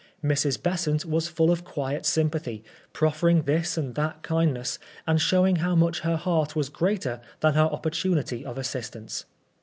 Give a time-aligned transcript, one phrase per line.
[0.23, 0.59] Mrs.
[0.63, 5.75] Besant was full of quiet sym pathy, proffering this and that kindness, and showing how
[5.75, 9.25] much her heart was greater than her opportunity of assistance.